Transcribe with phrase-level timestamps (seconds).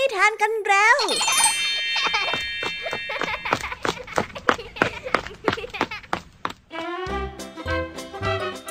[0.00, 0.96] นิทานกันแล้ว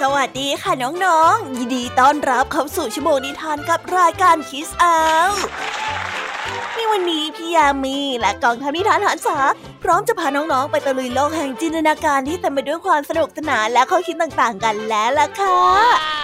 [0.02, 5.00] สวัสดีค่ะน้องๆ ยินดีต้อนรับเข้าสู่ชั่วโมงนิทานกับรายการคิสเอา
[6.76, 9.38] ในวันนี้พี่ยามีและกองทัพนิทานหันษา
[9.84, 15.60] พร้อมจะพาน้องๆ ไปตะลุยโลกแห่งจินตนาการที่เต็มไปด้วยความสนุกสนานและข้อคิดต่างๆ กันแล้วล่ะค่ะ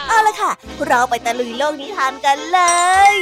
[0.07, 0.51] เอาละค่ะ
[0.87, 2.59] เราไปตะลุยโลกนิทานกันเล
[3.13, 3.15] ย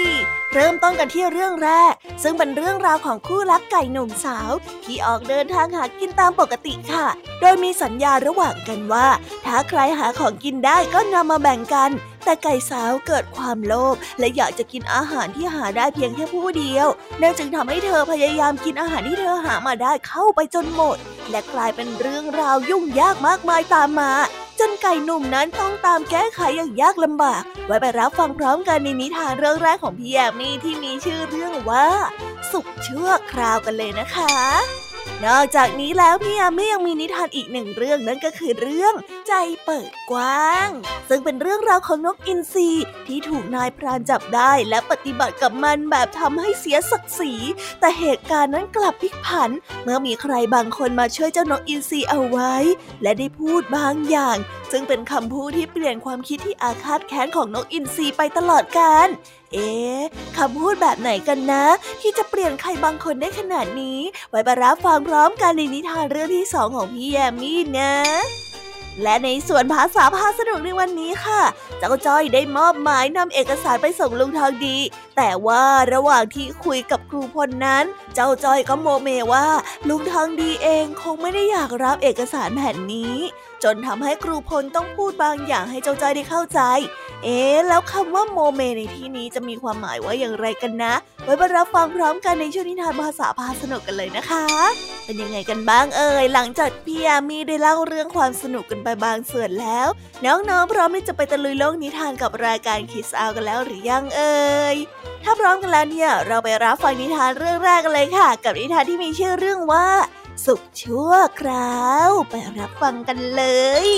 [0.57, 4.51] เริ่มต้นกันที่เรื่องแรก ซึ่งเป็นเรื่องราวของคู่รักไก่หนุ่มสาว
[4.85, 7.05] ที่ออกเดินทางหากินตามปกติค่ะ
[7.41, 9.07] โดยมีสัญญาระหว่างกันว่า
[9.45, 11.91] ถ้าใครหาของกินได้ก็นำมาแบ่งกัน
[12.23, 16.87] แต่ไก่สาวเกิดความโลภและอยากจะกินอาหารที่หาได้เพียงแค่ผู้เดียว
[17.21, 20.97] นั่นจึงทำให้เธอพยายามกินอาหารที่เธอหามาได้เข้าไปจนหมด
[21.29, 24.11] และกลายเป็นเรื่องราวยุ่งยากมากมายตามมา
[24.67, 31.87] นไก่หนุ่มนั้นต้องตามแก้ไขอย่างยากลำบาก ไว้ไปรับฟังพร้อมกันในนิทานเรื่องแรกของพี่แยมมี่ที่มีชื่อเรื่องว่า
[32.51, 34.33] สุขชั่วคราวกันเลยนะคะ
[35.25, 38.93] นอกจากนี้แล้วพี่ยามียังมีนิทานอีกหนึ่งเรื่องนั่นก็คือเรื่อง
[39.27, 39.33] ใจ
[39.65, 40.69] เปิดกว้าง
[41.09, 42.69] ซึ่งเป็นเรื่องราวของนกอินทรี
[43.07, 47.33] ที่ถูกนายพรานจับได้และปฏิบัติกับมันแบบทำให้เสียศักดิ์ศรี
[47.79, 49.49] แต่เหตุการณ์นั้นกลับพลิกผัน
[49.83, 52.53] เมื่อมีใครบางคนมาช่วยเจ้านกอินทรีเอาไว้
[53.01, 54.37] และได้พูดบางอย่าง
[54.71, 59.07] ซึ่งเป็นคำพูดที่เปลี่ยนความคิดที่อาฆาตแค้นของนกอินทรีไปตลอดกาล
[59.53, 60.01] เอ๊ะ
[60.37, 61.65] คำพูดแบบไหนกันนะ
[62.01, 67.93] ที่จะเปลี่ยนใครบางคนได้ขนาดนี้ ไว้บรรับฟังพร้อมกันในนิทานเรื่องที่สองของพี่แยมมี่นะ
[69.01, 71.41] และในส่วนภาษาพาสนุกในวันนี้ค่ะ
[71.79, 74.77] เจ้าจ้อยได้มอบหมายนำเอกสารไปส่งลุงทองดี
[75.17, 77.83] แต่ว่าระหว่างที่คุยกับครูพลนั้น
[78.15, 79.47] เจ้าจ้อยก็โมเมว่า
[79.89, 83.15] ลุงทองดีเองคงไม่ได้อยากรับเอกสารแผ่นนี้
[83.63, 86.59] จนทำให้ครูพลต้องพูดบางอย่างให้เจ้าจ้อยได้เข้าใจ
[87.23, 94.45] เอ๊แล้วคำว่าโมเมในที่นี้จะมีความหมายว่าอย่างไรกันนะ ไว้มารับฟังพร้อมกันในช่วงนิทานภาษาพาสนุกกันเลยนะคะ
[95.05, 99.87] เป็นยังไงกันบ้างเอ่ยหลังจากพี่ยามีได้เล่าเรื่องความสนุกกันไปบางส่วนแล้ว
[100.25, 104.75] น้องๆพร้อมที่จะไปตะลุยโลกนิทานกับรายการคิสอากันแล้วหรือยังเอ่ย
[105.23, 109.87] ถ้าพร้อมกันแล้วเนี่ยเราไปรับฟังนิทานเรื่องแรกกันเลยค่ะ กับนิทานที่มีชื่อเรื่องว่า
[110.45, 111.11] สุขชั่ว
[111.41, 113.43] คราว ไปรับฟังกันเล
[113.85, 113.89] ย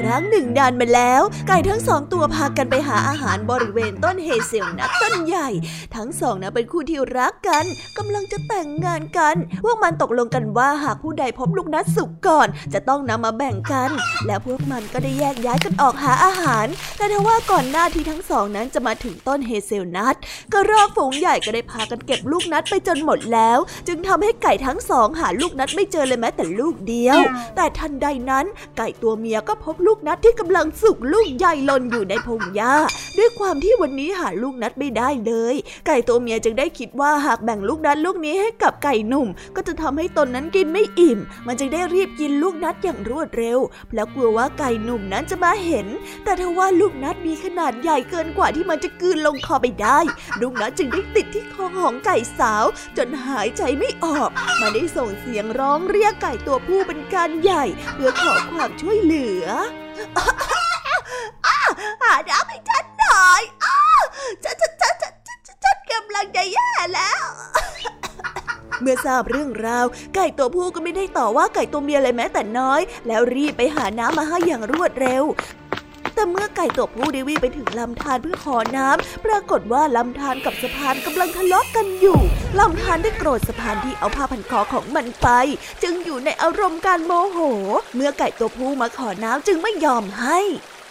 [0.00, 5.48] ครั้งหนึ่งนานมาแล้ว ไก่ทั้งสองตัวพากันไปหาอาหารบริเวณต้นเฮเซลนัทต้นใหญ่
[5.96, 7.64] ทั้งสองนะเป็นคู่ที่รักกัน
[7.98, 13.90] กำลังจะแต่งงานกันพวกมันตกลงกันว่าหากผู้ใดพบลูกนัดสุกก่อน จะต้องนำมาแบ่งกัน
[14.26, 20.14] และพวกมันก็ได้แยกย้ายกันออกหาอาหาร แต่ทว่าก่อนหน้าที่ทั้งสองนั้นจะมาถึงต้นเฮเซลนัท
[20.52, 27.18] กระรอกฝูงใหญ่ก็ได้พากันเก็บลูกนัดไปจนหมดแล้ว จึงทำให้ไก่ทั้งสองหาลูกนัดไม่เจอเลยแม้แต่ลูกเดียว
[27.56, 28.46] แต่ทันใดนั้น
[28.78, 32.74] ไก่ตัวเมียก็พบลูกูกนัดที่กำลังสุกลูกใหญ่หล่นอยู่ในพงหญ้า
[33.18, 35.54] ด้วยความที่วันนี้หาลูกนัดไม่ได้เลย
[35.86, 43.58] ไก่ตัวเมียจึงได้คิดว่าหากแบ่งลูกนัดลูกนี้ให้กับไก่หนุ่ม ก็จะทำให้ตนนั้นกินไม่อิ่ม มันจึงได้รีบกินลูกนัดอย่างรวดเร็ว
[43.94, 45.86] แล้วกลัวว่าไก่หนุ่มนั้นจะมาเห็น
[46.24, 49.98] แต่ทว่าลูกนัดมีขนาดใหญ่เกินกว่าที่มันจะกืนลงคอไปได้
[50.40, 52.64] ลูกนัดจึงได้ติดที่คอของไก่สาว
[52.96, 54.30] จนหายใจไม่ออก
[54.60, 57.64] มันได้ส่งเสียงร้องเรียกไก่ตัวผู้เป็นการใหญ่
[57.94, 59.44] เพื่อขอความช่วยเหลือ
[62.02, 63.42] หาน้ำให้ฉันหน่อย
[64.44, 67.24] ฉันฉันฉันฉันฉันกำลังจะแย่แล้ว
[68.80, 75.24] เมื่อทราบเรื่องราว ไก่ตัวผู้ก็ไม่ได้ต่อว่าไก่ตัวเมียเลยแม้แต่น้อย แล้วรีบไปหาน้ำมาให้อย่างรวดเร็ว
[76.14, 85.28] แต่เมื่อไก่ตัวผู้ได้วิ่งไปถึงลำธารเพื่อขอน้ำปรากฏว่าลำธารกับสะพานกำลังทะเลาะกกันอยู่านได้โกรธสะพานที่เอาผ้าพันคอของมันไป
[85.82, 87.38] จึงอยู่ในอารมณ์การโมโห
[87.94, 90.38] เมื่อไก่ตัวผู้มาขอน้ำจึงไม่ยอมให้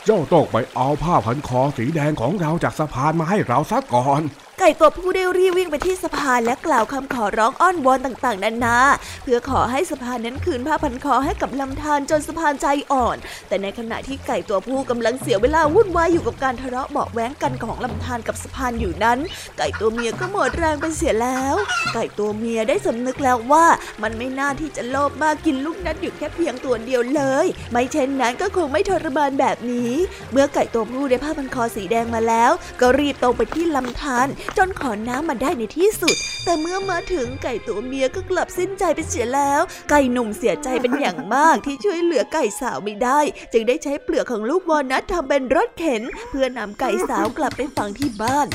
[0.06, 4.22] เจ้าต้องไปเอาผ้าพันคอสีแดงของเราจากสะพานมาให้เราซะก่อน
[4.62, 8.78] ไก่ตัวผู้ได้รีบวิ่งไปที่สะพานและกล่าวคำขอร้องอ้อนวอนต่างๆนานา
[9.24, 13.18] เพื่อขอให้สะพานนั้นคืนผ้าพันคอให้กับลำธารจนสะพานใจอ่อน
[13.48, 19.20] แต่ในขณะที่ไก่ตัวผู้กำลังเสียเวลาวุ่นวายอยู่กับการทะเลาะเบาแว้งกันของลำธารกับสะพานอยู่นั้น
[19.58, 21.56] ไก่ตัวเมียก็หมดแรงไปเสียแล้ว
[21.94, 23.66] ไก่ตัวเมียได้สำนึกแล้วว่า
[24.04, 29.94] มันไม่น่าที่จะโลภมากกินลูกนัดอยู่แค่เพียงตัวเดียวเลย ไม่เช่นนั้นก็คงไม่ทรมานแบบนี้
[30.32, 32.52] เมื่อไก่ตัวผู้ได้ผ้าพันคอสีแดงมาแล้ว
[32.82, 43.20] ก็รีบตรงไปที่ลำธารจนขอน้ำมาได้ในที่สุด แต่เมื่อมาถึงไก่ตัวเมียก็กลับสิ้นใจไปเสียแล้ว ไก่หนุ่มเสียใจเป็นอย่างมากที่ช่วยเหลือไก่สาวไม่ได้
[43.54, 48.48] จึงได้ใช้เปลือกของลูกวอลนัททำเป็นรถเข็น เพื่อนำไก่สาวกลับไปฝังที่บ้าน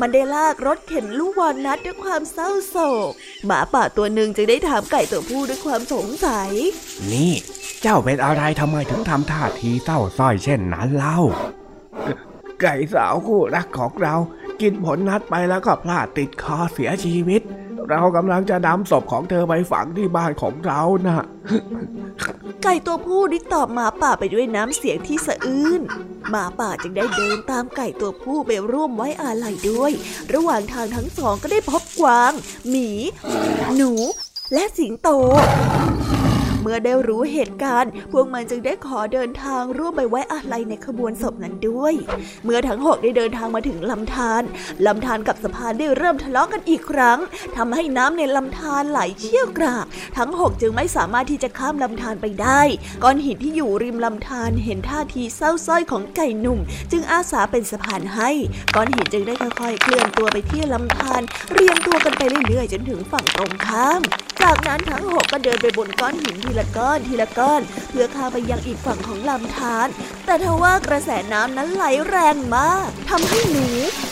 [0.00, 2.76] มันได้ลากรถเข็นลูกวอลนัทด้วยความเศร้าโศ
[3.10, 3.12] ก
[3.46, 6.50] หมาป่าตัวหนึ่งจึงได้ถามไก่ตัวผู้ด้วยความสงสัย
[7.12, 7.32] นี่
[7.82, 11.18] เจ้าเป็นอะไรทำไมถึงทำท่าทีเศร้าส้อยเช่นนั้นเล่า
[12.60, 14.14] ไก่สาวคู่รักของเรา
[14.62, 17.42] กินผลนัดไปแล้วก็พลาดติดคอเสียชีวิต
[17.90, 21.24] เรากำลังจะนำศพของเธอไปฝังที่บ้านของเรานะ่ะ
[22.62, 25.80] ไก่ตัวผู้ได้ตอบหมาป่าไปด้วยน้ำเสียงที่สะอื้น
[26.30, 29.92] หมาป่าจึงได้เดินตามไก่ตัวผู้ไปร่วมไว้อาลัยด้วย
[30.34, 32.32] ระหว่างทางทั้งสองก็ได้พบกวาง
[32.68, 32.88] หมี
[33.76, 33.92] หนู
[34.52, 35.08] และสิงโต
[36.62, 41.94] เมื่อได้รู้เหตุการณ์ พวกมันจึงได้ขอเดินทางร่วมไปไว้อาลัยในขบวนศพนั้นด้วย
[42.44, 44.42] เมื่อทั้งหกได้เดินทางมาถึงลำธาร
[44.86, 47.18] ลำธารกับสะพานได้เริ่มทะเลาะกันอีกครั้ง
[47.56, 49.86] ทำให้น้ำในลำธารไหลเชี่ยวกราก
[50.18, 52.60] ทั้งหกจึงไม่สามารถที่จะข้ามลำธารไปได้
[53.04, 56.58] ก้อนหินที่อยู่ริมลำธารเห็นท่าทีเศร้าส้อยของไก่หนุ่ม
[56.92, 58.30] จึงอาสาเป็นสะพานให้
[58.74, 61.22] ก้อนหินจึงได้ค่อยๆเคลื่อนตัวไปที่ลำธาร
[61.52, 64.02] เรียงตัวกันไปเรื่อยๆจนถึงฝั่งตรงข้าม
[64.44, 67.60] จากนั้นทั้งหกก็เดินไปบนก้อนหินทีละก้อนทีละก้อน
[67.90, 69.88] เพื่อข้ามไปยังอีกฝั่งของลำธาร
[70.26, 73.66] แต่ทว่ากระแสน้ำนั้นไหลแรงมากทำให้หนู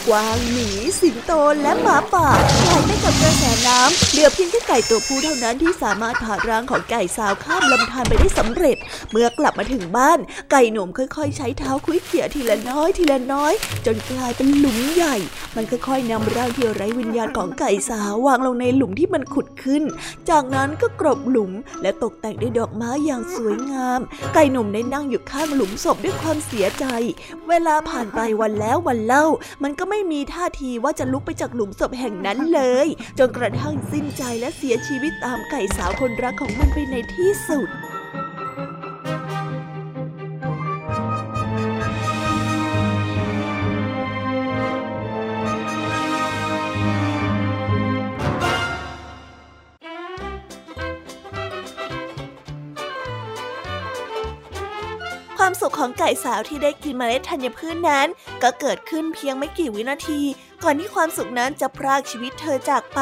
[0.08, 0.68] กวางหมี
[1.00, 1.32] สิงโต
[1.62, 2.28] และหมาป่า
[2.62, 8.76] ไหลไปกับกระแสน้ำเหลือเพียงแค่ไก่ตัวผู้เท่านั้นที่สามารถผ่าร่างของไก่สาวข้ามลำธารไปได้สำเร็จ
[9.10, 10.18] เมื่อกลับมาถึงบ้าน
[10.50, 13.52] ไก่หนุ่มค่อยๆ ใช้เท้าคุ้ยเขี่ยทีละน้อยทีละน้อย
[13.86, 15.16] จนกลายเป็นหลุมใหญ่
[15.56, 19.82] มันค่อยๆนำร่างที่ไร้วิญญาณของไก่สาววางลงในหลุมที่มันขุดขึ้น
[20.30, 24.00] จากนั้นก็กรบหลุมและตกแต่งด้วยดอกไม้อย่างสวยงาม
[24.34, 26.84] ไก่หนุ่มได้นั่งอยู่ข้างหลุมศพด้วยความเสียใจ
[27.48, 29.24] เวลาผ่านไปวันแล้ววันเล่า
[29.62, 32.86] มันก็ไม่มีท่าทีว่าจะลุกไปจากหลุมศพแห่งนั้นเลย
[33.18, 37.68] จนกระทั่งสิ้นใจและเสียชีวิตตามไก่สาวคนรักของมันไปในที่สุด
[55.78, 58.06] ของไก่สาวที่ได้กินเมล็ดธัญพืชนนั้น
[58.42, 60.20] ก็เกิดขึ้นเพียงไม่กี่วินาที
[60.64, 63.00] ก่อนที่ความสุขนั้นจะพรากชีวิตเธอจากไป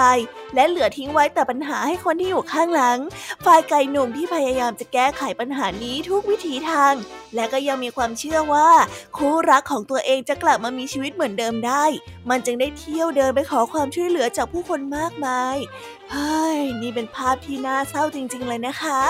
[0.54, 2.98] และเหลือทิ้งไว้แต่ปัญหาให้คนที่อยู่ข้างหลัง
[3.44, 6.94] ฝ่ายไก่หนุ่มที่พยายามจะแก้ไขปัญหานี้ทุกวิถีทาง
[7.34, 8.70] และก็ยังมีความเชื่อว่า
[9.16, 11.84] คู่รักของตัวเองจะกลับมามีชีวิตเหมือนเดิมได้
[12.30, 15.56] มันจึงได้เที่ยวเดินไปขอความช่วยเหลือจากผู้คนมากมาย
[16.12, 19.00] เฮ้ยนี่เป็นภาพที่น่าเศร้าจริง ๆ เลยนะคะ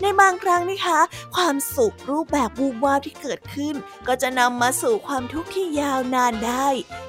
[0.00, 1.00] ในบางครั้งนะคะ
[1.36, 3.74] ความสุขรูปแบบวูบวาบที่เกิดขึ้น
[4.06, 6.66] ก็จะนำมาสู่ความทุกข์ที่ยาวนานได้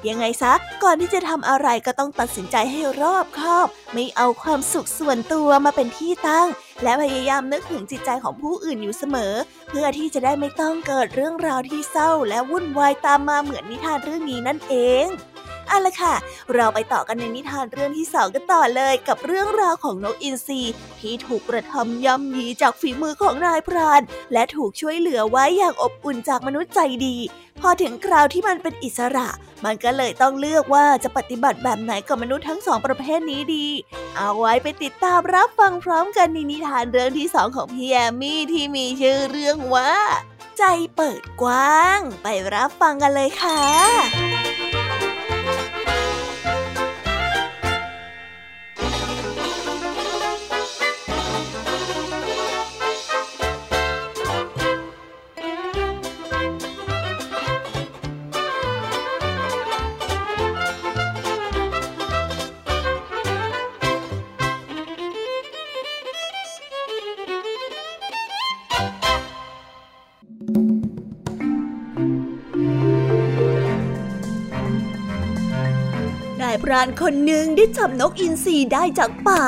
[0.08, 0.54] ยังไงซะ
[0.84, 6.48] ก่อนที่จะทำอะไรก็ต้องตัดสินใจให้รอบคอบ ไม่เอาความสุขส่วนตัวมาเป็นที่ตั้ง
[6.84, 9.34] และพยายามนึกถึงจิตใจของผู้อื่นอยู่เสมอ
[9.70, 15.08] เพื่อที่จะได้ไม่ต้องเกิดเรื่องราวที่เศร้า และวุ่นวายตามมาเหมือนนิทานเรื่องนี้นั่นเอง
[15.67, 16.15] เอาละค่ะ
[16.53, 20.62] เราไปต่อกันในนิทานเรื่องที่สองกันต่อเลยกับเรื่องราวของนกอินทรี
[21.00, 24.01] ที่ถูกกระทำย่ำยีจากฝีมือของนายพราน
[24.33, 27.17] และถูกช่วยเหลือไว้อย่างอบอุ่นจากมนุษย์ใจดี
[27.62, 29.27] พอถึงคราวที่มันเป็นอิสระ
[29.65, 33.67] มันก็เลยต้องเลือกว่าจะปฏิบัติแบบไหนกับมนุษย์ทั้งสองประเภทนี้ดี
[34.17, 39.91] เอาไว้ไปติดตามรับฟังพร้อมกันในนิทานเรื่องที่สองของพี่แอมมี่ที่มีชื่อเรื่องว่า
[40.57, 40.63] ใจ
[40.95, 79.44] เปิดกว้าง ไปรับฟังกันเลยค่ะารานคนหนึ่งได้จับนกอินทรีได้จากป่า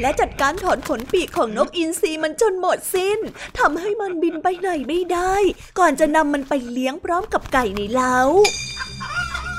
[0.00, 3.18] และจัดการถอนขนปีกของนกอินทรีมันจนหมดสิ้น
[3.58, 5.34] ทำให้มันบินไปไหนไม่ได้
[5.78, 8.16] ก่อนจะนำมันไปเลี้ยงพร้อมกับไก่ในเล้า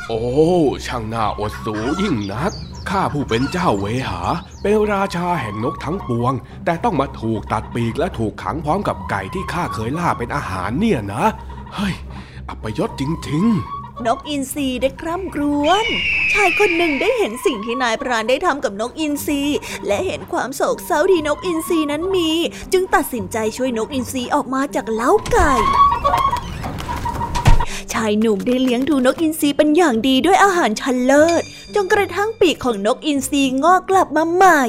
[0.08, 0.22] โอ้
[0.86, 2.52] ช่างน่าอดสูยิ่งนัก
[2.90, 4.22] ข้าผู้เป็นเจ้าเวหา
[4.62, 6.34] เป็นราชาแห่งนกทั้งปวง
[6.66, 11.24] แต่ต้องมาถูกตัดปีกและถูกขังพร้อมกับไก่ที่ข้าเคยล่าเป็นอาหารเนี่ยนะ
[11.76, 11.96] เฮ้ย
[12.50, 15.86] อัปยศจริงๆ นกอินทรีได้คร่ำครวญ
[16.34, 19.42] ชายคนหนึ่งได้เห็นสิ่งที่นายพรานได้ทำกับนกอินทรี
[19.88, 22.32] และเห็นความโศกเศร้าที่นกอินทรีนั้นมี
[22.74, 25.54] จึงตัดสินใจช่วยนกอินทรีออกมาจากเล้าไก่
[27.94, 31.44] ชายหนุ่มได้เลี้ยงดูนกอินทรีเป็นอย่างดีด้วยอาหารชั้นเลิศ
[31.76, 34.64] จนกระทั่งปีกของนกอินทรีงอกกลับมาใหม่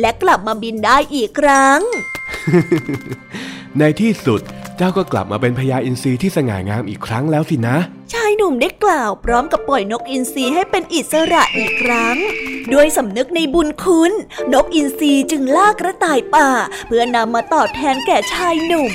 [0.00, 1.80] และกลับมาบินได้อีกครั้ง
[3.78, 4.42] ในที่สุด
[4.82, 7.76] เจ้าก็กลับมาเป็นพญาอินทรีที่สง่างามอีกครั้งแล้วสินะ
[8.12, 12.16] ชายหนุ่มได้กล่าวพร้อมกับปล่อยนกอินทรีให้เป็นอิสระอีกครั้ง
[12.72, 14.12] ด้วยสำนึกในบุญคุณ
[14.54, 16.48] นกอินทรีจึงล่ากระต่ายป่า
[16.86, 18.90] เพื่อนำมาตอบแทนแก่ชายหนุ่ม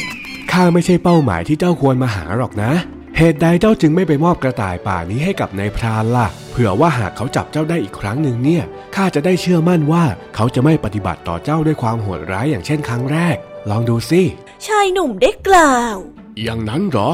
[0.52, 2.72] ข้าไม่ใช่เป้าหมายที่เจ้าควรมาหาหรอกนะ
[3.18, 8.64] เหตุใดเจ้าจึงไม่ไปมอบกระต่ายป่านี้ให้กับนายพรานล่ะ เผื่อว่าหากเขาจับเจ้าได้อีกครั้งหนึ่งเนี่ย
[8.96, 10.04] ข้าจะได้เชื่อมั่นว่า
[10.36, 13.38] เขาจะไม่ปฏิบัติต่อเจ้าด้วยความโหดร้ายอย่างเช่นครั้งแรก
[13.70, 14.24] ลองดูสิ
[14.66, 15.96] ชายหนุ่มได้กล่าว
[16.44, 17.12] อย่างนั้นเหรอ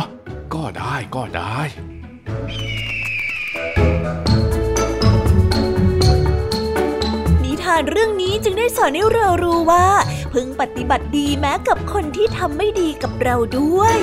[0.53, 1.59] ก็ได้ก็ได้
[7.43, 9.87] นิทานเรื่องนี้จึงได้สอนให้เรารู้ว่า
[10.33, 13.95] พึงปฏิบัติดีแม้กับคนที่ทำไม่ดีกับเราด้วย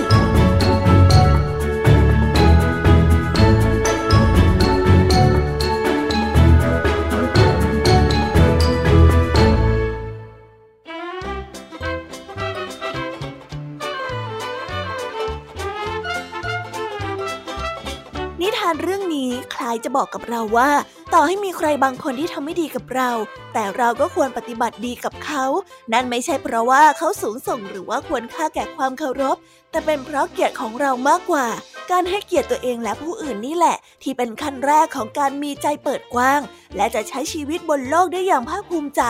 [19.38, 20.70] นี้คล้ายจะบอกกับเราว่า
[21.14, 23.10] ต่อให้มีใครบางคนที่ทำไม่ดีกับเรา
[23.52, 25.44] แต่เราก็ควรปฏิบัติดีกับเขา
[25.92, 29.36] นั่นไม่ใช่เพราะว่าเขาสูงส่งหรือว่าควรค่าแก่ความเคารพ
[29.70, 31.46] แต่เป็นเพราะเกียรติของเรามากกว่า
[31.90, 36.40] การให้เกียรติตัวเองและผู้อื่นนี่แหละ ที่เป็นขั้นแรกของการมีใจเปิดกว้าง
[36.76, 39.02] และจะใช้ชีวิตบนโลกได้อย่างภาคภูมิใจ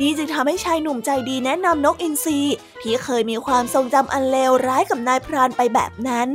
[0.00, 2.40] นี่จึงทำให้ชายหนุ่มใจดีแนะนำนกอินทรี
[2.82, 6.30] ที่เคยมีความทรงจำอันเลวร้ายกับนายพรานไปแบบนั้น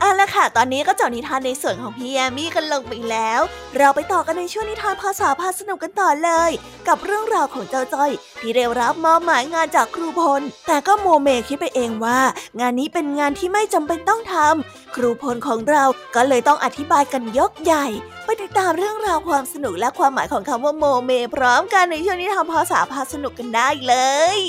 [0.00, 3.40] เอาละค่ะ ตอนนี้ก็จบนิทานในส่วนของพี่แอมี่กันลงไปแล้ว
[3.76, 6.50] เราไปต่อกันในช่วงนิทานภาษาพาสนุกกันต่อเลย
[6.88, 12.20] กับเรื่องราวของเจ้าจ้อย ที่ได้รับมอบหมายงานจากครูพล แต่ก็โมเมคิดไปเองว่า
[12.60, 17.86] งานนี้เป็นงานที่ไม่จำเป็นต้องทำครูพลของเราก็เลยต้องอธิบายกันยกใหญ่
[18.24, 23.94] ไปติดตามเรื่องราวความสนุกและความหมายของคำว่าโมเม พร้อมกันในช่วงนิทานภาษาพาสนุกกันได้เล
[24.36, 24.40] ย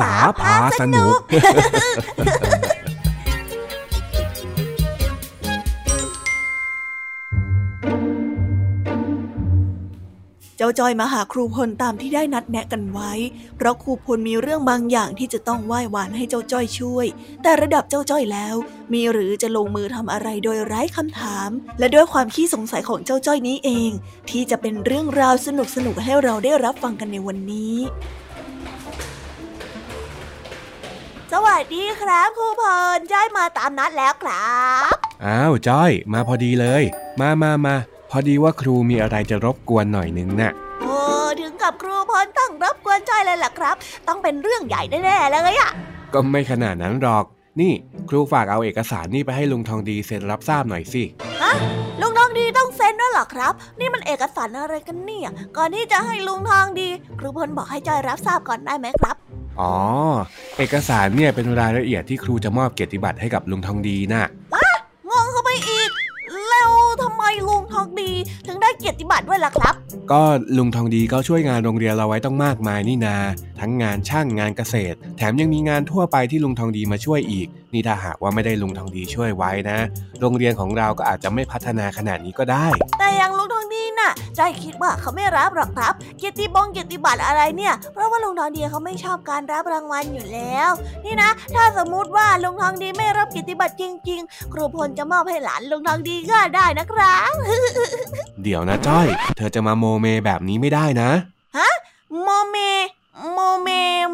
[0.00, 1.18] ษาพาสนุก
[10.60, 13.12] เจ้าจอยมาหาครูพลตามที่ได้นัดแนะกันไว้
[13.56, 17.06] เพราะครูพลมีเรื่องบางอย่างที่จะต้องไหว้วานให้เจ้าจ้อยช่วย
[17.42, 18.54] แต่ระดับเจ้าจ้อยแล้ว
[18.92, 23.90] มีหรือจะลงมือทำอะไรโดยไร้คำถาม และด้วยความขี้สงสัยของเจ้าจ้อยนี้เอง
[24.30, 25.48] ที่จะเป็นเรื่องราวส
[25.86, 27.74] นุกๆให้เราได้รับฟังกันในวันนี้
[31.32, 32.62] สวัสดีครับครูพ
[32.96, 34.94] ลจ้อยมาตามนัดแล้วครับ
[35.24, 36.82] อ้าวจ้อย มาพอดีเลย
[37.20, 37.74] มามามา
[38.10, 40.98] พอดีว่าครูมีอะไรจะรบกวนหน่อยนึงนะ่ะโอ้
[41.40, 43.76] ถึงกับครูพลต้องรบกวนจ้อยเลยล่ะครับ
[44.08, 45.70] ต้องเป็นเรื่องใหญ่แน่ๆเลยอะ
[46.12, 47.24] ก็ไม่ขนาดนั้นหรอก
[47.60, 47.72] นี่
[48.08, 51.02] ครูฝากเอาเอกสารนี่ไปให้ลุงทองดีเซ็นรับทราบหน่อยสิ
[51.42, 51.52] ฮะ
[52.00, 59.16] ลุงทองดีต้องเซ็นด้วยหรอครับ นี่มันเอกสารอะไรกันเนี่ย ก่อนที่จะให้ลุงทองดี ครูพลบอกให้จอยรับทราบก่อนได้ไหมครับ
[59.60, 59.74] อ๋อ
[60.58, 64.24] เอกสารเนี่ยเป็นรายละเอียดที่ครูจะมอบเกียรติบัตรให้กับลุงทองดีนะ่ะ
[65.10, 65.90] งงเข้าไปอีก
[66.48, 66.70] แล้ว
[67.02, 68.10] ทำไมลุงทองดี
[68.46, 69.74] ถึงได้เกียรติบัตรด้วยล่ะครับ
[70.12, 70.22] ก็
[70.58, 73.16] ลุงทองดีก็ช่วยงานโรงเรียนเราไว้ต้องมากมายนี่นา
[73.60, 79.78] ทั้งงานช่างงานเกษตร แถมยังมีงานทั่วไปที่ลุงทองดีมาช่วยอีก นี่ถ้าหากว่าไม่ได้ลุงทองดีช่วยไว้นะ
[80.20, 82.66] โรงเรียนของเราก็อาจจะไม่พัฒนาขนาดนี้ก็ได้
[82.98, 90.70] แต่ยังลุงทองดีน่ะใจคิดว่าเขาไม่รับหรอกครับ เกียรติบงเกียรติบัตรอะไรเนี่ย เพราะว่าลุงทองดีเขาไม่ชอบการรับรางวัลอยู่แล้ว
[91.04, 97.34] นี่นะ ถ้าสมมุติว่าลุงทองดีไม่รับเกียรติบัตรจริง ๆ ครูพลจะมอบให้หลานลุงทองดีก็ได้นะครับ
[98.42, 99.06] เดี๋ยวนะจ้อย
[99.36, 101.10] เธอจะมาโมเมแบบนี้ไม่ได้นะ
[101.58, 101.70] ฮะ
[102.22, 102.56] โมเม
[103.32, 103.68] โมเม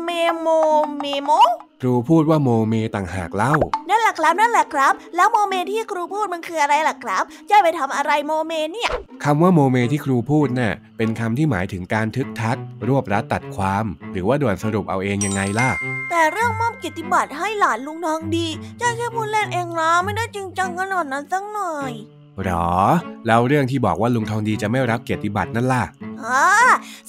[0.04, 0.48] เมโม
[0.98, 1.30] เมโม
[1.73, 3.54] ค รูพูดว่าโมเมต่างหากเล่า
[3.88, 8.90] นั่นแหละครับนั่นแหละครับ แล้วโมเมที่ครูพูดมันคืออะไรล่ะครับจะไปทำอะไรโมเมเนี่ย
[9.24, 15.70] คำว่าโมเมที่ครูพูดน่ะเป็นคำที่หมายถึงการทึกทัก รวบรัดตัดความ หรือว่าด่วนสรุปเอาเองยังไงล่ะ
[16.10, 18.46] แต่เรื่องมอบเกียรติบัตรให้หลานลุงทองดี
[18.80, 21.92] จ้อยแค่พูดเล่นเองนะไม่ได้จริงจังขนาดนั้นสักหน่อย
[22.44, 22.70] หรอ
[23.26, 25.84] แล้วเรื่องที่บอกว่าลุงทองดีจะไม่รับเกียรติบัตรนั่นล่ะ
[26.24, 26.48] อ่า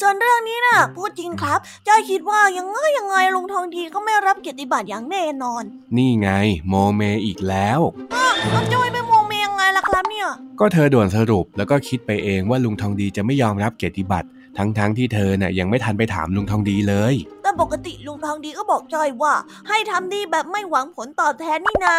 [0.01, 5.63] ส่วนเรื่องนี้นะ่ะพูดจริงครับจ้อยคิดว่ายังไงยังไงลุงทองดีก็ไม่รับเกียรติบัตรอย่างแน่นอน
[5.97, 6.29] นี่ไง
[6.69, 7.79] โมเมอีกแล้ว
[8.15, 8.33] อ้าว
[8.73, 10.29] จ้อยไปโมเมยังไงล่ะครับเนี่ย
[10.59, 19.33] ก็เธอด่วนสรุปแล้วก็คิดไปเองว่าลุงทองดีจะไม่ยอมรับเกียรติบัตรทั้งๆทที่เธอน่ะยังไม่ทันไปถามลุงทองดีเลย แต่ปกติลุงทองดีก็บอกจ้อยว่า
[19.67, 21.97] ให้ทำดีแบบไม่หวังผลตอบแทนนี่นา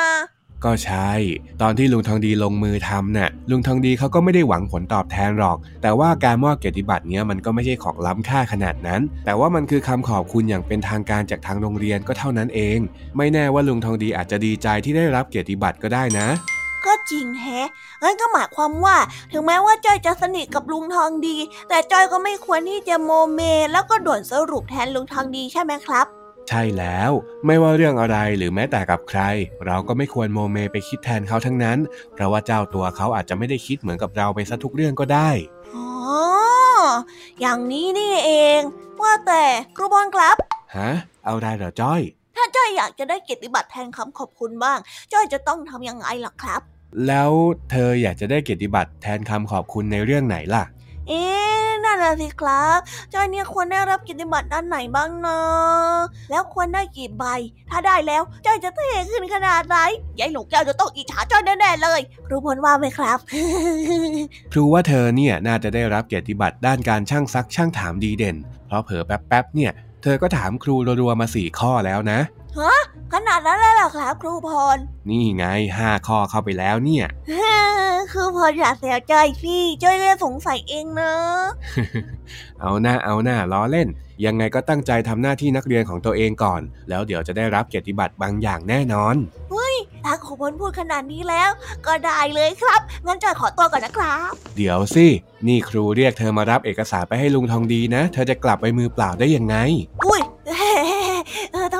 [0.65, 1.11] ก็ใช่
[1.63, 12.79] ตอนที่ลุงทองดีลงมือทำนะ่ะลุงทองดีเขาก็ไม่ได้หวังผลตอบแทนหรอก แต่ว่าการมอบเกียรติบัตรเนี้ยมันก็ไม่ใช่ของล้ำค่าขนาดนั้น แต่ว่ามันคือคำขอบคุณอย่างเป็นทางการจากทางโรงเรียนก็เท่านั้นเอง
[13.17, 16.29] ไม่แน่ว่าลุงทองดีอาจจะดีใจที่ได้รับเกียรติบัตรก็ได้นะ
[16.87, 17.69] ก็จริงแฮะ
[18.03, 18.97] งั้นก็หมายความว่า
[19.33, 21.37] ถึงแม้ว่าจอยจะสนิทกับลุงทองดี
[21.69, 23.41] แต่จอยก็ไม่ควรที่จะโมเม
[23.73, 26.07] แล้วก็ด่วนสรุปแทนลุงทองดีใช่ไหมครับ
[26.49, 27.11] ใช่แล้ว
[27.47, 29.21] ไม่ว่าเรื่องอะไรหรือแม้แต่กับใคร
[29.67, 31.79] เราก็ไม่ควรโมเมไปคิดแทนเขาทั้งนั้น
[32.15, 35.31] เพราะว่าเจ้าตัวเขาอาจจะไม่ได้คิดเหมือนกับเราไปซะทุกเรื่องก็ได้
[35.75, 35.89] อ๋อ
[37.41, 38.61] อย่างนี้นี่เอง
[39.03, 39.45] ว่าแต่
[39.77, 40.37] ครูบอลครับ
[40.77, 40.91] ฮะ
[41.25, 42.01] เอาได้เหรอจ้อย
[42.37, 44.79] ถ้าจ้อยอยากจะได้เกียรติบัตรแทนคำขอบคุณบ้าง
[45.13, 46.61] จ้อยจะต้องทำยังไงล่ะครับ
[47.07, 47.31] แล้ว
[47.71, 50.65] เธออยากจะได้เกียรติบัตรแทนคำขอบคุณในเรื่องไหนล่ะ
[51.09, 51.23] เอ๊
[52.03, 52.79] นั่นะสิครับ
[53.15, 55.97] จอยเนี่ยควรได้รับกิจบัตรด้านไหนบ้างเนาะ
[56.31, 57.25] แล้วควรได้กี่ใบ
[57.71, 59.77] ถ้าได้แล้วจอยจะเท่ขึ้นขนาดไหน
[60.19, 63.19] ยายหนูแก้วจะต้องอิจฉาจอยแน่ๆเลย ครูพลว่าไหมครับ
[64.53, 68.37] ครูว่าเธอเนี่ยน่าจะได้รับเกียรติบัตรด้านการช่างซักช่างถามดีเด่น
[68.67, 69.73] เพราะเผลอแป๊บๆเนี่ย
[70.03, 72.19] เธอก็ถามครูรัวๆมาสี่ข้อแล้วนะ
[72.59, 72.75] ฮะ
[73.15, 75.45] ขนาดนั้นเลยเหรอครับครูพร นี่ไง
[75.79, 77.07] ห้าข้อเข้าไปแล้วเนี่ย
[78.13, 81.13] ครูพรอย่าเสียใจพี่จ้อยเลยสงสัยเองนะ
[82.61, 83.89] เอาหน้าเอาหน้าล้อเล่น
[84.27, 89.17] ยังไงก็ตั้งใจทำหน้าที่นักเรียนของตัวเองก่อน แล้วเดี๋ยวจะได้รับเกียรติบัตรบางอย่างแน่นอน
[89.51, 91.51] เฮ้ยถ้าครูพรพูดขนาดนี้แล้ว
[91.87, 95.07] ก็ได้เลยครับ งั้นจอยขอตัวก่อนนะครับ เดี๋ยวสิ
[95.47, 99.57] นี่ครูเรียกเธอมารับเอกสารไปให้ลุงทองดีนะ เธอจะกลับไปมือเปล่าได้ยังไง
[100.07, 100.26] อุ้ยเออโ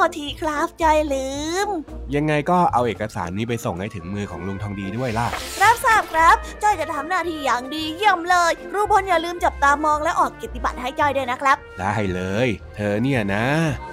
[0.07, 1.29] ทษทีครับใจลื
[1.67, 1.69] ม
[2.15, 5.27] ยังไงก็เอาเอกสารนี้ไปส่งให้ถึงมือของลุงทองดีด้วยล่ะ
[5.63, 13.45] รับทราบครับจ้อยจะทำหน้าที่อย่างดีเยี่ยมเลยรูปพลอย่าลืมจับตามองและออกกิจบัตรให้จ้อยด้วยนะครับ ได้เลย เธอเนี่ยนะ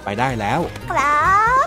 [0.04, 1.24] ไปได้แล้ว ครั
[1.64, 1.66] บ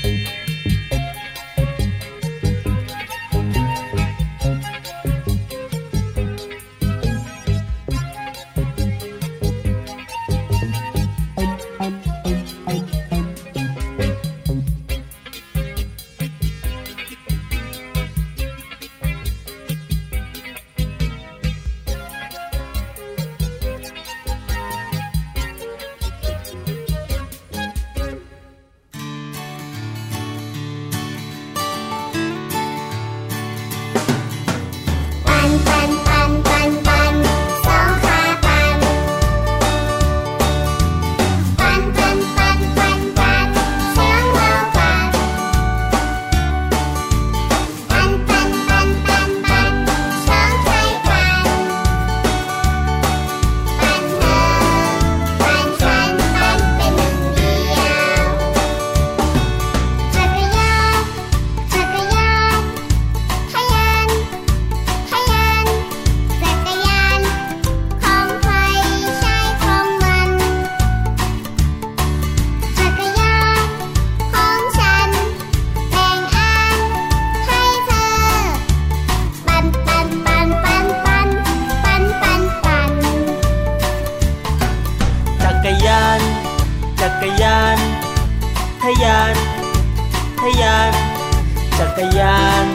[92.01, 92.67] รยาน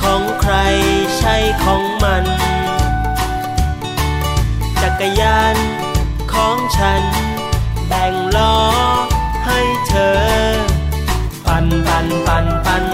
[0.00, 0.54] ของใคร
[1.18, 2.24] ใช่ของมัน
[4.80, 5.56] จักรยาน
[6.32, 7.02] ของฉัน
[7.88, 8.58] แบ่งล้อ
[9.46, 10.18] ให้เธอ
[11.46, 12.84] ปันปันปันปัน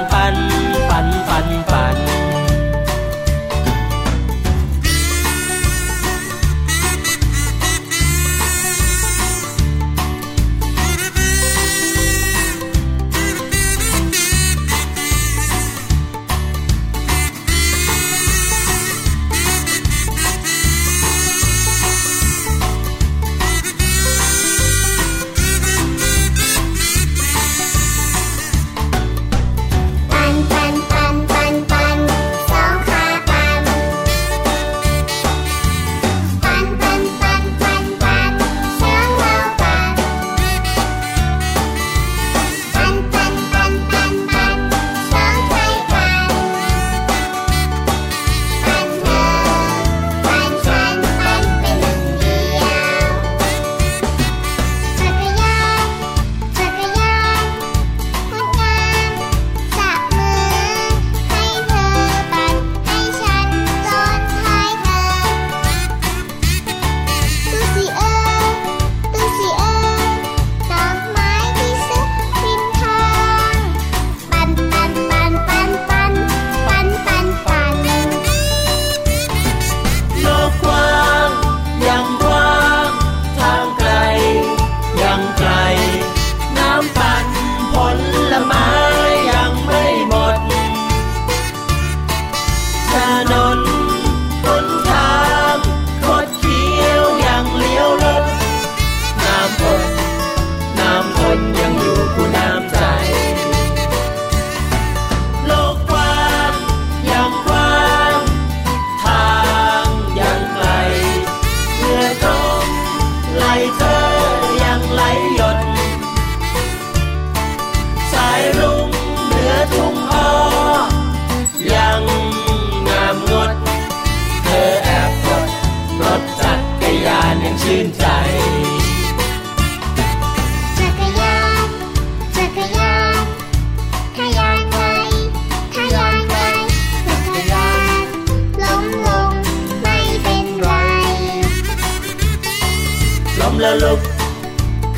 [143.83, 144.01] ลุก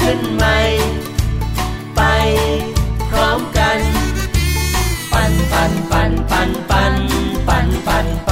[0.00, 0.58] ขึ้นใหม่
[1.96, 2.00] ไป
[3.10, 3.78] พร้อมกัน
[5.12, 6.96] ปั่นปั่นปั่นปั่นปั่น
[7.46, 8.00] ปั่นปั่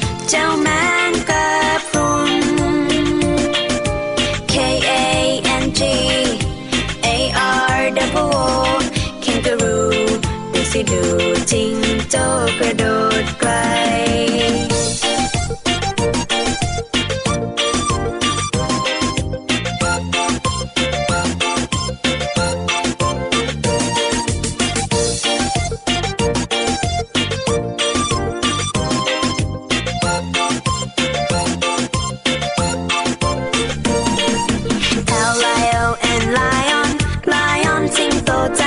[0.33, 0.69] เจ้าแม
[1.09, 1.47] งกะ
[1.89, 2.33] พรุน
[4.53, 4.55] K
[4.89, 4.91] A
[5.63, 5.81] N G
[7.05, 7.07] A
[7.75, 8.49] R W O
[9.23, 9.89] Kangaroo
[10.53, 11.03] ดูสิดู
[11.51, 11.73] จริง
[12.11, 12.23] โจ้
[12.59, 12.83] กระโด
[13.23, 13.51] ดไกล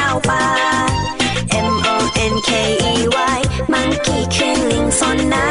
[0.06, 0.44] าวป่า
[1.68, 1.96] M O
[2.32, 2.50] N K
[2.92, 2.94] E
[3.36, 3.40] Y
[3.72, 5.46] มังกี้คือลิงสนนะ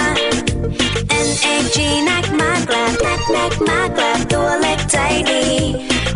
[1.28, 1.78] N A G
[2.10, 4.98] นักมากราบนักนักมากราบตัวเล็กใจ
[5.30, 5.46] ดี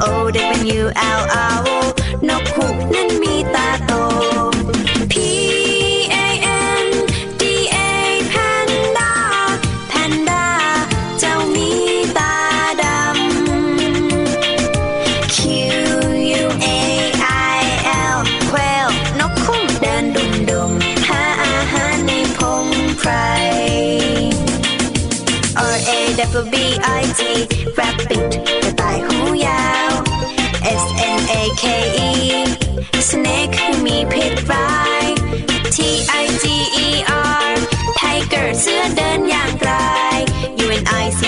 [0.02, 0.06] O
[0.78, 0.84] W
[1.19, 1.47] L O
[2.30, 3.91] นกหูนั้นมีตาโต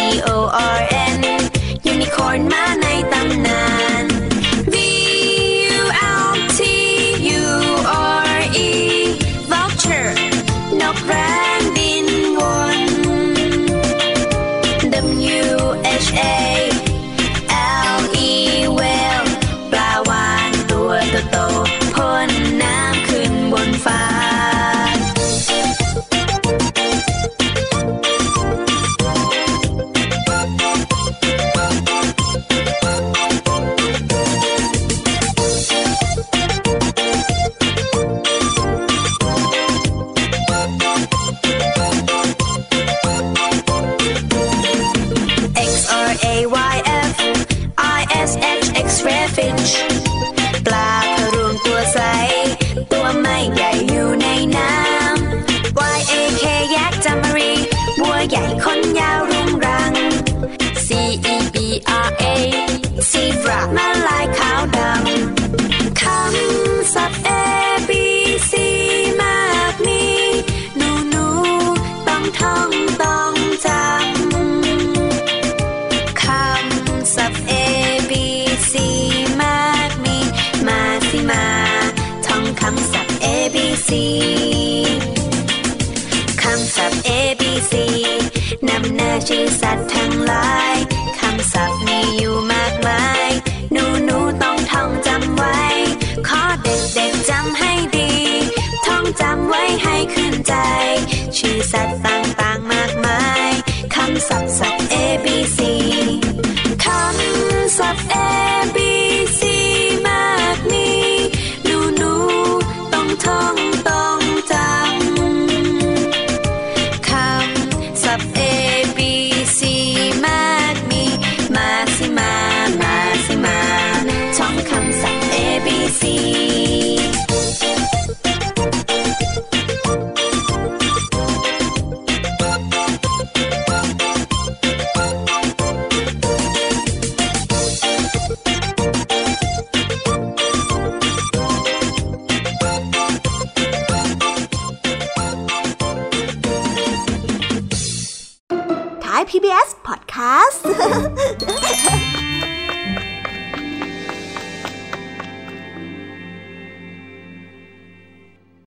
[0.10, 1.52] C-O-R-N
[1.84, 2.89] Unicorn man.
[89.30, 90.89] 三腾来。